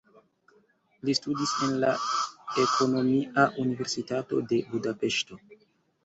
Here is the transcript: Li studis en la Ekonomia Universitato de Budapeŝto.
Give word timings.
Li 1.07 1.13
studis 1.17 1.51
en 1.65 1.75
la 1.83 1.91
Ekonomia 2.63 3.43
Universitato 3.65 4.39
de 4.53 4.59
Budapeŝto. 4.71 5.39